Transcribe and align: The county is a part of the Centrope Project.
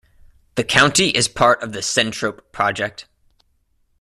The 0.55 0.63
county 0.63 1.09
is 1.09 1.27
a 1.27 1.29
part 1.29 1.61
of 1.61 1.73
the 1.73 1.81
Centrope 1.81 2.41
Project. 2.51 3.05